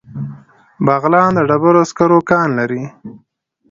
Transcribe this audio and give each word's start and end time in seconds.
بغلان 0.85 1.29
د 1.35 1.39
ډبرو 1.49 1.81
سکرو 1.89 2.19
کان 2.29 2.49
لري 2.59 2.83